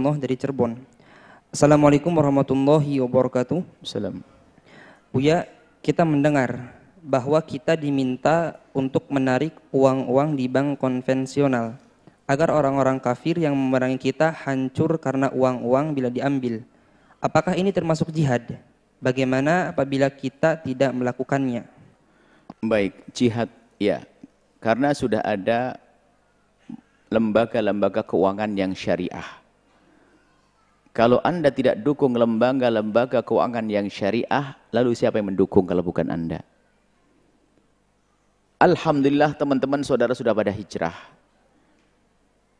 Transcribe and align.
Hidayatullah 0.00 0.16
dari 0.16 0.36
Cirebon. 0.40 0.72
Assalamualaikum 1.52 2.08
warahmatullahi 2.08 3.04
wabarakatuh. 3.04 3.60
Salam. 3.84 4.24
Buya, 5.12 5.44
kita 5.84 6.08
mendengar 6.08 6.72
bahwa 7.04 7.36
kita 7.44 7.76
diminta 7.76 8.56
untuk 8.72 9.04
menarik 9.12 9.52
uang-uang 9.68 10.40
di 10.40 10.48
bank 10.48 10.80
konvensional 10.80 11.76
agar 12.24 12.48
orang-orang 12.48 12.96
kafir 12.96 13.36
yang 13.44 13.52
memerangi 13.52 14.00
kita 14.00 14.32
hancur 14.32 14.96
karena 14.96 15.28
uang-uang 15.36 15.92
bila 15.92 16.08
diambil. 16.08 16.64
Apakah 17.20 17.52
ini 17.52 17.68
termasuk 17.68 18.08
jihad? 18.08 18.56
Bagaimana 19.04 19.76
apabila 19.76 20.08
kita 20.08 20.56
tidak 20.64 20.96
melakukannya? 20.96 21.68
Baik, 22.64 23.04
jihad 23.12 23.52
ya. 23.76 24.00
Karena 24.64 24.96
sudah 24.96 25.20
ada 25.20 25.76
lembaga-lembaga 27.12 28.00
keuangan 28.00 28.48
yang 28.56 28.72
syariah. 28.72 29.39
Kalau 30.90 31.22
Anda 31.22 31.54
tidak 31.54 31.86
dukung 31.86 32.18
lembaga-lembaga 32.18 33.22
keuangan 33.22 33.70
yang 33.70 33.86
syariah, 33.86 34.58
lalu 34.74 34.98
siapa 34.98 35.22
yang 35.22 35.30
mendukung 35.30 35.62
kalau 35.62 35.86
bukan 35.86 36.10
Anda? 36.10 36.42
Alhamdulillah 38.58 39.38
teman-teman 39.38 39.86
saudara 39.86 40.12
sudah 40.12 40.34
pada 40.34 40.50
hijrah. 40.50 40.92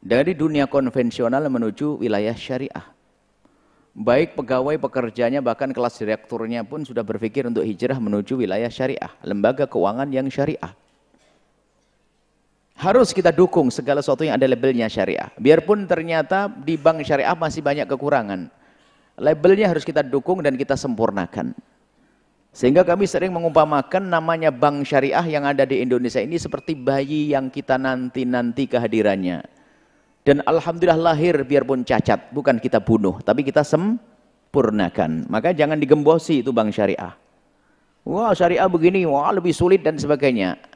Dari 0.00 0.32
dunia 0.32 0.64
konvensional 0.64 1.44
menuju 1.50 2.00
wilayah 2.00 2.32
syariah. 2.32 2.86
Baik 3.90 4.38
pegawai 4.38 4.78
pekerjanya 4.78 5.42
bahkan 5.42 5.74
kelas 5.74 5.98
direkturnya 5.98 6.62
pun 6.64 6.86
sudah 6.86 7.02
berpikir 7.02 7.44
untuk 7.44 7.66
hijrah 7.66 7.98
menuju 7.98 8.38
wilayah 8.38 8.70
syariah. 8.70 9.12
Lembaga 9.26 9.66
keuangan 9.66 10.08
yang 10.08 10.30
syariah. 10.32 10.72
Harus 12.80 13.12
kita 13.12 13.28
dukung 13.28 13.68
segala 13.68 14.00
sesuatu 14.00 14.24
yang 14.24 14.40
ada 14.40 14.48
labelnya 14.48 14.88
syariah. 14.88 15.28
Biarpun 15.36 15.84
ternyata 15.84 16.48
di 16.48 16.80
bank 16.80 17.04
syariah 17.04 17.36
masih 17.36 17.60
banyak 17.60 17.84
kekurangan. 17.84 18.48
Labelnya 19.20 19.68
harus 19.68 19.84
kita 19.84 20.00
dukung 20.00 20.40
dan 20.40 20.56
kita 20.56 20.80
sempurnakan. 20.80 21.52
Sehingga 22.56 22.80
kami 22.80 23.04
sering 23.04 23.36
mengumpamakan 23.36 24.08
namanya 24.08 24.48
bank 24.48 24.88
syariah 24.88 25.20
yang 25.28 25.44
ada 25.44 25.68
di 25.68 25.84
Indonesia 25.84 26.24
ini 26.24 26.40
seperti 26.40 26.72
bayi 26.72 27.36
yang 27.36 27.52
kita 27.52 27.76
nanti-nanti 27.76 28.64
kehadirannya. 28.64 29.44
Dan 30.24 30.40
Alhamdulillah 30.48 31.12
lahir 31.12 31.36
biarpun 31.44 31.84
cacat, 31.84 32.32
bukan 32.32 32.56
kita 32.56 32.80
bunuh, 32.80 33.20
tapi 33.20 33.44
kita 33.44 33.60
sempurnakan. 33.60 35.28
Maka 35.28 35.52
jangan 35.52 35.76
digembosi 35.76 36.40
itu 36.40 36.48
bank 36.48 36.72
syariah. 36.72 37.12
Wah 38.08 38.32
syariah 38.32 38.64
begini, 38.72 39.04
wah 39.04 39.36
lebih 39.36 39.52
sulit 39.52 39.84
dan 39.84 40.00
sebagainya. 40.00 40.69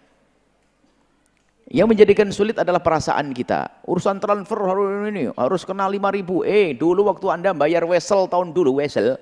Yang 1.64 1.96
menjadikan 1.96 2.28
sulit 2.28 2.60
adalah 2.60 2.84
perasaan 2.84 3.32
kita. 3.32 3.84
Urusan 3.88 4.20
transfer 4.20 4.60
harus 4.60 5.08
ini, 5.08 5.32
harus 5.32 5.64
kena 5.64 5.88
5 5.88 6.12
ribu. 6.12 6.44
Eh, 6.44 6.76
dulu 6.76 7.08
waktu 7.08 7.26
Anda 7.32 7.56
bayar 7.56 7.88
wesel 7.88 8.28
tahun 8.28 8.52
dulu, 8.52 8.84
wesel, 8.84 9.16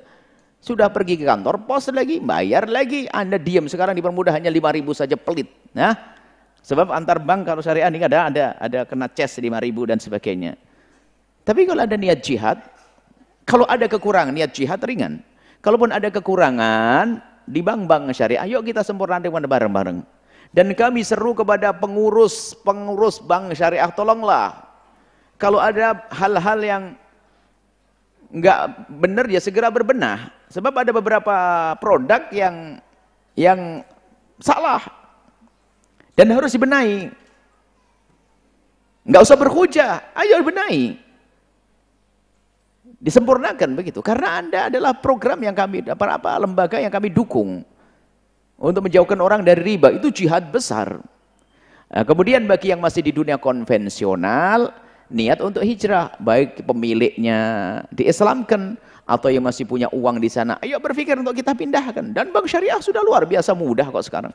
sudah 0.59 0.91
pergi 0.91 1.19
ke 1.19 1.27
kantor, 1.27 1.63
pos 1.71 1.87
lagi, 1.95 2.19
bayar 2.19 2.67
lagi. 2.67 3.07
Anda 3.15 3.39
diam 3.39 3.71
sekarang 3.71 3.95
dipermudah 3.95 4.35
hanya 4.35 4.51
5 4.51 4.75
ribu 4.75 4.91
saja 4.91 5.15
pelit. 5.15 5.47
Nah, 5.71 5.95
sebab 6.67 6.91
antar 6.91 7.23
bank 7.23 7.47
kalau 7.47 7.63
syariah 7.63 7.87
ini 7.87 8.03
ada 8.03 8.27
ada 8.27 8.45
ada 8.59 8.81
kena 8.91 9.07
ces 9.11 9.39
5 9.39 9.47
ribu 9.63 9.87
dan 9.87 10.03
sebagainya. 10.03 10.59
Tapi 11.47 11.63
kalau 11.63 11.87
ada 11.87 11.95
niat 11.95 12.23
jihad, 12.27 12.59
kalau 13.47 13.67
ada 13.71 13.87
kekurangan 13.87 14.35
niat 14.35 14.51
jihad 14.51 14.83
ringan. 14.83 15.23
Kalaupun 15.63 15.95
ada 15.95 16.11
kekurangan 16.11 17.23
di 17.47 17.63
bank-bank 17.63 18.11
syariah, 18.15 18.43
ayo 18.43 18.63
kita 18.67 18.83
sempurnakan 18.83 19.47
bareng-bareng. 19.47 19.99
Dan 20.53 20.77
kami 20.77 21.01
seru 21.01 21.33
kepada 21.33 21.73
pengurus 21.73 22.53
pengurus 22.61 23.17
bank 23.25 23.57
syariah, 23.57 23.89
tolonglah. 23.89 24.69
Kalau 25.41 25.57
ada 25.57 26.05
hal-hal 26.13 26.59
yang 26.61 26.83
nggak 28.33 28.61
benar 28.89 29.25
ya 29.33 29.41
segera 29.41 29.73
berbenah. 29.73 30.29
Sebab 30.53 30.73
ada 30.77 30.93
beberapa 30.93 31.37
produk 31.81 32.29
yang 32.29 32.77
yang 33.33 33.81
salah 34.37 34.85
dan 36.13 36.29
harus 36.29 36.53
dibenahi. 36.53 37.09
Nggak 39.03 39.23
usah 39.25 39.39
berhujah, 39.41 39.93
ayo 40.15 40.39
benahi. 40.45 41.01
Disempurnakan 43.03 43.75
begitu. 43.75 43.99
Karena 43.99 44.39
Anda 44.39 44.61
adalah 44.71 44.95
program 44.95 45.43
yang 45.43 45.59
kami, 45.59 45.83
apa, 45.91 46.23
apa 46.23 46.39
lembaga 46.39 46.79
yang 46.79 46.93
kami 46.93 47.11
dukung. 47.11 47.67
Untuk 48.63 48.87
menjauhkan 48.87 49.19
orang 49.19 49.43
dari 49.43 49.75
riba, 49.75 49.91
itu 49.91 50.15
jihad 50.15 50.55
besar. 50.55 51.03
Nah, 51.91 52.07
kemudian 52.07 52.47
bagi 52.47 52.71
yang 52.71 52.79
masih 52.79 53.03
di 53.03 53.11
dunia 53.11 53.35
konvensional, 53.35 54.71
niat 55.11 55.43
untuk 55.43 55.67
hijrah, 55.67 56.15
baik 56.23 56.63
pemiliknya 56.63 57.39
diislamkan 57.91 58.79
atau 59.03 59.29
yang 59.35 59.43
masih 59.43 59.67
punya 59.67 59.91
uang 59.91 60.23
di 60.23 60.31
sana, 60.31 60.63
ayo 60.63 60.79
berpikir 60.79 61.19
untuk 61.19 61.35
kita 61.35 61.59
pindahkan. 61.59 62.15
Dan 62.15 62.31
bank 62.31 62.47
syariah 62.47 62.79
sudah 62.79 63.03
luar 63.03 63.27
biasa 63.27 63.51
mudah 63.51 63.91
kok 63.91 64.07
sekarang. 64.07 64.33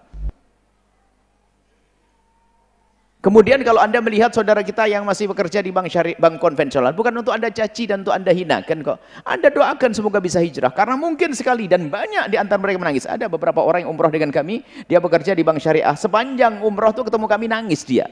Kemudian 3.18 3.66
kalau 3.66 3.82
anda 3.82 3.98
melihat 3.98 4.30
saudara 4.30 4.62
kita 4.62 4.86
yang 4.86 5.02
masih 5.02 5.26
bekerja 5.26 5.66
di 5.66 5.74
bank 5.74 5.90
syari, 5.90 6.14
bank 6.22 6.38
konvensional, 6.38 6.94
bukan 6.94 7.18
untuk 7.18 7.34
anda 7.34 7.50
caci 7.50 7.90
dan 7.90 8.06
untuk 8.06 8.14
anda 8.14 8.30
hinakan 8.30 8.86
kok. 8.86 9.02
Anda 9.26 9.50
doakan 9.50 9.90
semoga 9.98 10.22
bisa 10.22 10.38
hijrah. 10.38 10.70
Karena 10.70 10.94
mungkin 10.94 11.34
sekali 11.34 11.66
dan 11.66 11.90
banyak 11.90 12.30
di 12.30 12.38
antara 12.38 12.62
mereka 12.62 12.78
menangis. 12.78 13.10
Ada 13.10 13.26
beberapa 13.26 13.66
orang 13.66 13.84
yang 13.84 13.92
umroh 13.92 14.14
dengan 14.14 14.30
kami, 14.30 14.62
dia 14.86 15.02
bekerja 15.02 15.34
di 15.34 15.42
bank 15.42 15.58
syariah. 15.58 15.98
Sepanjang 15.98 16.62
umroh 16.62 16.94
itu 16.94 17.02
ketemu 17.10 17.26
kami 17.26 17.46
nangis 17.50 17.82
dia. 17.90 18.06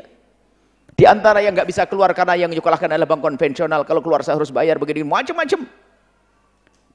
Di 0.98 1.06
antara 1.06 1.38
yang 1.38 1.54
nggak 1.54 1.70
bisa 1.70 1.86
keluar 1.86 2.10
karena 2.18 2.34
yang 2.42 2.50
nyekolahkan 2.50 2.90
adalah 2.90 3.06
bank 3.06 3.22
konvensional, 3.22 3.86
kalau 3.86 4.02
keluar 4.02 4.26
saya 4.26 4.42
harus 4.42 4.50
bayar 4.50 4.82
begini 4.82 5.06
macam-macam. 5.06 5.70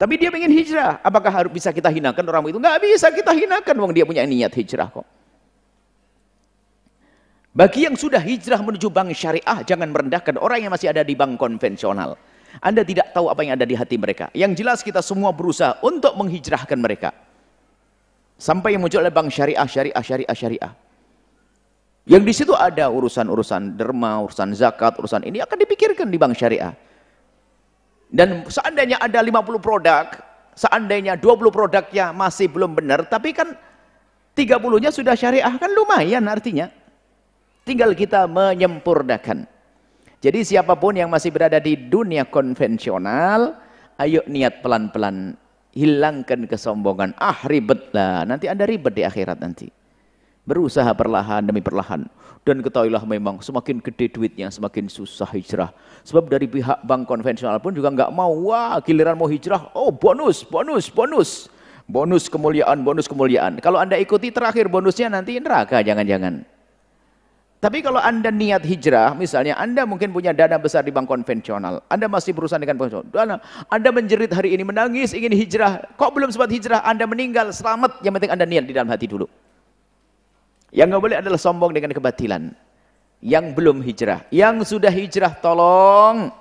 Tapi 0.01 0.15
dia 0.19 0.35
ingin 0.35 0.51
hijrah, 0.51 0.99
apakah 1.05 1.31
harus 1.31 1.53
bisa 1.55 1.71
kita 1.71 1.87
hinakan 1.93 2.27
orang 2.27 2.43
itu? 2.51 2.59
Nggak 2.59 2.79
bisa 2.83 3.07
kita 3.15 3.31
hinakan, 3.39 3.77
wong 3.79 3.93
dia 3.95 4.03
punya 4.03 4.27
niat 4.27 4.51
hijrah 4.51 4.91
kok. 4.91 5.20
Bagi 7.51 7.83
yang 7.83 7.99
sudah 7.99 8.23
hijrah 8.23 8.63
menuju 8.63 8.95
bank 8.95 9.11
syariah, 9.11 9.59
jangan 9.67 9.91
merendahkan 9.91 10.39
orang 10.39 10.63
yang 10.63 10.71
masih 10.71 10.95
ada 10.95 11.03
di 11.03 11.19
bank 11.19 11.35
konvensional. 11.35 12.15
Anda 12.63 12.87
tidak 12.87 13.11
tahu 13.11 13.27
apa 13.27 13.43
yang 13.43 13.59
ada 13.59 13.67
di 13.67 13.75
hati 13.75 13.99
mereka. 13.99 14.31
Yang 14.31 14.63
jelas 14.63 14.79
kita 14.87 15.03
semua 15.03 15.35
berusaha 15.35 15.83
untuk 15.83 16.15
menghijrahkan 16.15 16.79
mereka. 16.79 17.11
Sampai 18.39 18.79
yang 18.79 18.87
muncul 18.87 19.03
bank 19.03 19.35
syariah, 19.35 19.67
syariah, 19.67 20.03
syariah, 20.03 20.35
syariah. 20.35 20.73
Yang 22.07 22.23
di 22.23 22.33
situ 22.33 22.55
ada 22.55 22.87
urusan-urusan 22.87 23.75
derma, 23.75 24.23
urusan 24.23 24.55
zakat, 24.55 24.99
urusan 24.99 25.27
ini 25.27 25.43
akan 25.43 25.57
dipikirkan 25.59 26.07
di 26.07 26.19
bank 26.19 26.39
syariah. 26.39 26.75
Dan 28.11 28.47
seandainya 28.47 28.99
ada 28.99 29.23
50 29.23 29.59
produk, 29.59 30.07
seandainya 30.55 31.19
20 31.19 31.51
produknya 31.51 32.11
masih 32.15 32.51
belum 32.51 32.79
benar, 32.79 33.07
tapi 33.07 33.35
kan 33.35 33.55
30-nya 34.35 34.91
sudah 34.91 35.15
syariah, 35.15 35.51
kan 35.59 35.71
lumayan 35.71 36.27
artinya. 36.27 36.80
Tinggal 37.71 37.95
kita 37.95 38.27
menyempurnakan. 38.27 39.47
Jadi 40.19 40.43
siapa 40.43 40.75
pun 40.75 40.91
yang 40.91 41.07
masih 41.07 41.31
berada 41.31 41.63
di 41.63 41.79
dunia 41.79 42.27
konvensional, 42.27 43.63
ayo 43.95 44.27
niat 44.27 44.59
pelan-pelan. 44.59 45.39
Hilangkan 45.71 46.51
kesombongan. 46.51 47.15
Ah 47.15 47.39
ribet 47.47 47.95
lah, 47.95 48.27
nanti 48.27 48.51
ada 48.51 48.67
ribet 48.67 48.99
di 48.99 49.07
akhirat 49.07 49.39
nanti. 49.39 49.71
Berusaha 50.51 50.91
perlahan 50.99 51.47
demi 51.47 51.63
perlahan. 51.63 52.11
Dan 52.43 52.59
ketahuilah 52.59 53.07
memang 53.07 53.39
semakin 53.39 53.79
gede 53.79 54.19
duitnya, 54.19 54.51
semakin 54.51 54.91
susah 54.91 55.31
hijrah. 55.31 55.71
Sebab 56.03 56.27
dari 56.27 56.51
pihak 56.51 56.83
bank 56.83 57.07
konvensional 57.07 57.63
pun 57.63 57.71
juga 57.71 57.95
nggak 57.95 58.11
mau, 58.11 58.51
wah 58.51 58.83
giliran 58.83 59.15
mau 59.15 59.31
hijrah, 59.31 59.71
oh 59.79 59.95
bonus, 59.95 60.43
bonus, 60.43 60.91
bonus. 60.91 61.47
Bonus 61.87 62.27
kemuliaan, 62.27 62.83
bonus 62.83 63.07
kemuliaan. 63.07 63.63
Kalau 63.63 63.79
anda 63.79 63.95
ikuti 63.95 64.35
terakhir 64.35 64.67
bonusnya 64.67 65.07
nanti 65.07 65.39
neraka, 65.39 65.87
jangan-jangan. 65.87 66.59
Tapi 67.61 67.85
kalau 67.85 68.01
anda 68.01 68.33
niat 68.33 68.65
hijrah, 68.65 69.13
misalnya 69.13 69.53
anda 69.61 69.85
mungkin 69.85 70.17
punya 70.17 70.33
dana 70.33 70.57
besar 70.57 70.81
di 70.81 70.89
bank 70.89 71.05
konvensional, 71.05 71.85
anda 71.93 72.09
masih 72.09 72.33
berusaha 72.33 72.57
dengan 72.57 72.81
konvensional, 72.81 73.37
anda 73.69 73.89
menjerit 73.93 74.33
hari 74.33 74.57
ini, 74.57 74.65
menangis, 74.65 75.13
ingin 75.13 75.29
hijrah, 75.37 75.85
kok 76.01 76.09
belum 76.17 76.33
sempat 76.33 76.49
hijrah, 76.49 76.81
anda 76.89 77.05
meninggal, 77.05 77.53
selamat, 77.53 78.01
yang 78.01 78.17
penting 78.17 78.33
anda 78.33 78.49
niat 78.49 78.65
di 78.65 78.73
dalam 78.73 78.89
hati 78.89 79.05
dulu. 79.05 79.29
Yang 80.73 80.87
nggak 80.89 81.03
boleh 81.05 81.17
adalah 81.21 81.37
sombong 81.37 81.77
dengan 81.77 81.93
kebatilan. 81.93 82.57
Yang 83.21 83.45
belum 83.53 83.85
hijrah. 83.85 84.25
Yang 84.33 84.73
sudah 84.73 84.89
hijrah 84.89 85.37
tolong 85.45 86.33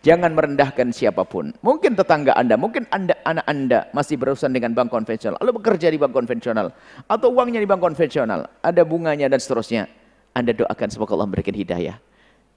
jangan 0.00 0.32
merendahkan 0.32 0.88
siapa 0.88 1.22
pun. 1.28 1.54
Mungkin 1.60 2.00
tetangga 2.00 2.32
Anda, 2.32 2.56
mungkin 2.56 2.88
Anda 2.90 3.12
anak 3.28 3.44
Anda 3.44 3.92
masih 3.92 4.16
berurusan 4.18 4.56
dengan 4.56 4.72
bank 4.72 4.88
konvensional, 4.88 5.36
lalu 5.38 5.62
bekerja 5.62 5.92
di 5.92 6.00
bank 6.00 6.16
konvensional 6.16 6.72
atau 7.06 7.28
uangnya 7.28 7.62
di 7.62 7.68
bank 7.68 7.80
konvensional, 7.80 8.50
ada 8.60 8.82
bunganya 8.82 9.28
dan 9.28 9.36
seterusnya. 9.36 10.01
Anda 10.32 10.56
doakan 10.56 10.88
semoga 10.88 11.12
Allah 11.16 11.28
memberikan 11.28 11.56
hidayah. 11.56 11.96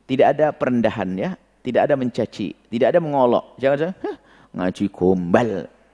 Tidak 0.05 0.27
ada 0.37 0.53
perendahan 0.55 1.09
ya, 1.17 1.29
tidak 1.65 1.91
ada 1.91 1.95
mencaci, 1.97 2.53
tidak 2.71 2.95
ada 2.95 2.99
mengolok. 3.01 3.57
Jangan 3.59 3.77
jangan 3.77 3.95
ngaji 4.55 4.85
gombal 4.93 5.49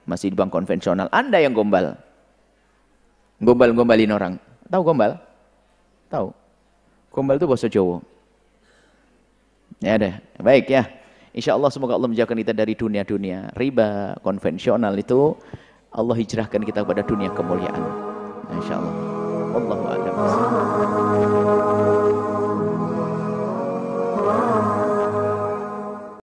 masih 0.06 0.30
di 0.30 0.36
bank 0.38 0.52
konvensional. 0.52 1.08
Anda 1.10 1.42
yang 1.42 1.56
gombal. 1.56 1.96
Gombal-gombalin 3.42 4.12
orang. 4.14 4.34
Tahu 4.70 4.82
gombal? 4.86 5.18
Tahu. 6.06 6.30
Gombal 7.10 7.36
itu 7.36 7.46
bahasa 7.50 7.66
Jawa. 7.66 7.98
Ya 9.82 9.98
deh, 9.98 10.14
baik 10.38 10.70
ya. 10.70 10.86
Insya 11.34 11.56
Allah 11.56 11.72
semoga 11.72 11.96
Allah 11.96 12.12
menjauhkan 12.12 12.38
kita 12.38 12.52
dari 12.54 12.76
dunia-dunia 12.76 13.50
riba, 13.56 14.20
konvensional 14.20 14.94
itu. 14.94 15.34
Allah 15.92 16.16
hijrahkan 16.16 16.62
kita 16.62 16.84
kepada 16.86 17.02
dunia 17.04 17.32
kemuliaan. 17.32 17.82
Insya 18.52 18.80
Allah. 18.80 19.11
والله 19.54 19.88
أعلم. 19.88 22.01